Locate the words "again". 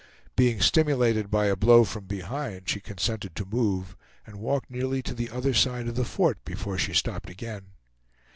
7.29-7.67